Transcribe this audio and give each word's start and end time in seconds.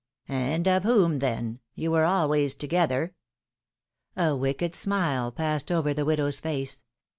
^^ 0.29 0.33
^^And 0.33 0.65
of 0.65 0.83
whom, 0.83 1.19
then? 1.19 1.59
You 1.75 1.91
were 1.91 2.05
always 2.05 2.55
together.'^ 2.55 3.13
A 4.19 4.35
wicked 4.35 4.75
smile 4.75 5.31
passed 5.31 5.71
over 5.71 5.93
the 5.93 6.05
widow's 6.05 6.39
face. 6.39 6.83